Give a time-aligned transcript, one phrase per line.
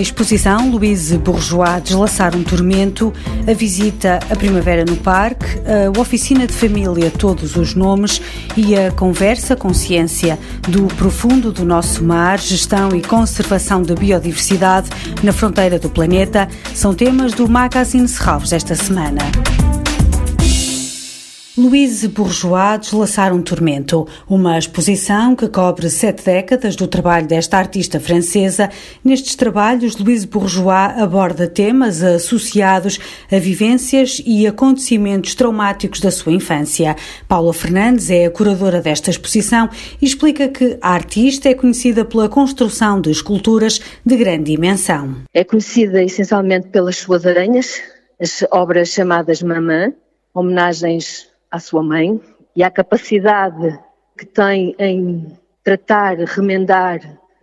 [0.00, 3.12] exposição, Louise Bourgeois Deslaçar um Tormento,
[3.46, 8.20] a visita à Primavera no Parque, a oficina de família Todos os Nomes
[8.56, 14.88] e a conversa consciência do profundo do nosso mar, gestão e conservação da biodiversidade
[15.22, 19.20] na fronteira do planeta são temas do Magazine Serralves desta semana.
[21.58, 27.98] Louise Bourgeois Deslaçar um Tormento, uma exposição que cobre sete décadas do trabalho desta artista
[27.98, 28.68] francesa.
[29.02, 32.98] Nestes trabalhos, Louise Bourgeois aborda temas associados
[33.32, 36.94] a vivências e acontecimentos traumáticos da sua infância.
[37.26, 39.70] Paula Fernandes é a curadora desta exposição
[40.00, 45.22] e explica que a artista é conhecida pela construção de esculturas de grande dimensão.
[45.32, 47.80] É conhecida essencialmente pelas suas aranhas,
[48.20, 49.94] as obras chamadas Mamã,
[50.34, 52.20] homenagens à sua mãe
[52.54, 53.78] e à capacidade
[54.16, 55.26] que tem em
[55.62, 57.00] tratar, remendar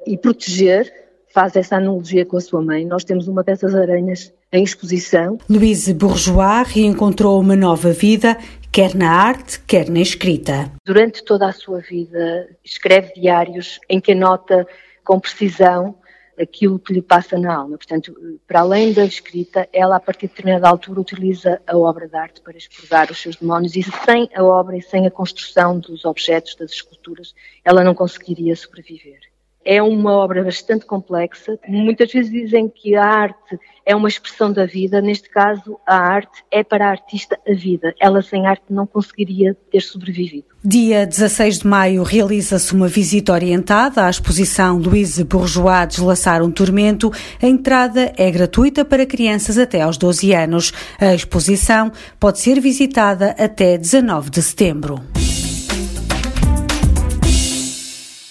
[0.08, 0.92] e proteger,
[1.34, 2.86] faz essa analogia com a sua mãe.
[2.86, 5.38] Nós temos uma dessas aranhas em exposição.
[5.50, 8.38] Louise Bourgeois reencontrou uma nova vida,
[8.72, 10.72] quer na arte, quer na escrita.
[10.86, 14.66] Durante toda a sua vida, escreve diários em que anota
[15.04, 15.96] com precisão
[16.40, 17.78] aquilo que lhe passa na alma.
[17.78, 18.14] Portanto,
[18.48, 22.42] para além da escrita, ela a partir de determinada altura utiliza a obra de arte
[22.42, 26.56] para expurgar os seus demónios e sem a obra e sem a construção dos objetos,
[26.56, 29.33] das esculturas, ela não conseguiria sobreviver.
[29.66, 31.58] É uma obra bastante complexa.
[31.68, 35.02] Muitas vezes dizem que a arte é uma expressão da vida.
[35.02, 37.94] Neste caso, a arte é para a artista a vida.
[38.00, 40.46] Ela sem arte não conseguiria ter sobrevivido.
[40.64, 47.12] Dia 16 de maio realiza-se uma visita orientada à exposição Louise Bourgeois Deslaçar um Tormento.
[47.42, 50.72] A entrada é gratuita para crianças até aos 12 anos.
[51.00, 55.23] A exposição pode ser visitada até 19 de setembro.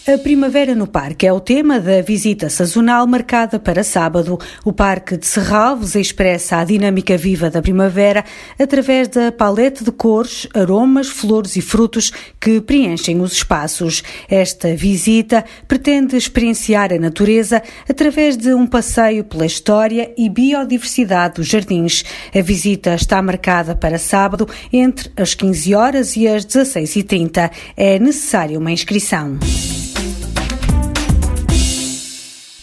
[0.05, 4.36] A Primavera no Parque é o tema da visita sazonal marcada para sábado.
[4.64, 8.24] O Parque de Serralves expressa a dinâmica viva da primavera
[8.58, 14.02] através da paleta de cores, aromas, flores e frutos que preenchem os espaços.
[14.29, 21.46] Esta visita pretende experienciar a natureza através de um passeio pela história e biodiversidade dos
[21.46, 22.05] jardins.
[22.35, 27.52] A visita está marcada para sábado entre as 15 horas e as 16h30.
[27.77, 29.39] É necessária uma inscrição.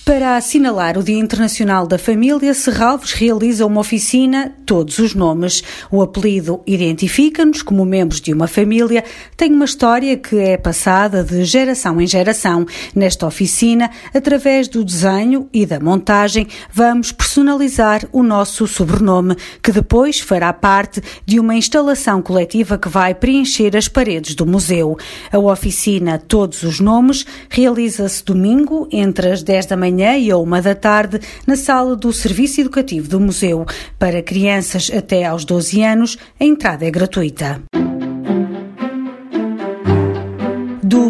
[0.10, 5.64] Para assinalar o Dia Internacional da Família, Serralves realiza uma oficina Todos os Nomes.
[5.90, 9.04] O apelido identifica-nos como membros de uma família,
[9.36, 12.68] tem uma história que é passada de geração em geração.
[12.94, 20.20] Nesta oficina, através do desenho e da montagem, vamos personalizar o nosso sobrenome, que depois
[20.20, 24.96] fará parte de uma instalação coletiva que vai preencher as paredes do museu.
[25.32, 30.62] A oficina Todos os Nomes realiza-se domingo entre as 10 da manhã e a uma
[30.62, 33.66] da tarde na sala do Serviço Educativo do Museu.
[33.98, 34.59] Para crianças
[34.96, 37.69] até aos 12 anos, a entrada é gratuita.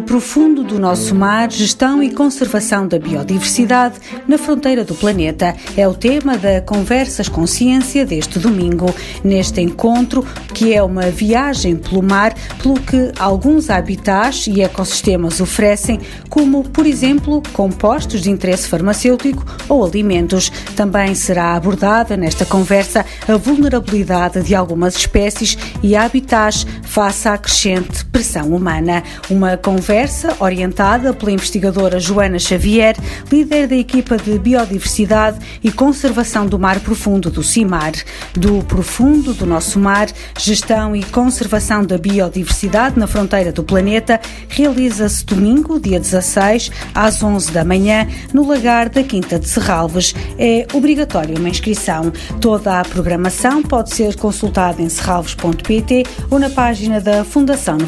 [0.09, 5.93] Profundo do nosso mar, gestão e conservação da biodiversidade na fronteira do planeta é o
[5.93, 8.87] tema da Conversas Consciência deste domingo.
[9.23, 15.99] Neste encontro, que é uma viagem pelo mar, pelo que alguns habitats e ecossistemas oferecem,
[16.27, 20.51] como, por exemplo, compostos de interesse farmacêutico ou alimentos.
[20.75, 28.08] Também será abordada nesta conversa a vulnerabilidade de algumas espécies e habitats face à crescente
[28.11, 29.03] pressão humana.
[29.29, 32.95] Uma conversa orientada pela investigadora Joana Xavier,
[33.31, 37.93] líder da equipa de Biodiversidade e Conservação do Mar Profundo do CIMAR.
[38.33, 45.25] Do profundo do nosso mar, gestão e conservação da biodiversidade na fronteira do planeta, realiza-se
[45.25, 50.13] domingo, dia 16, às 11 da manhã, no lagar da Quinta de Serralves.
[50.37, 52.11] É obrigatória uma inscrição.
[52.41, 57.87] Toda a programação pode ser consultada em serralves.pt ou na página da Fundação no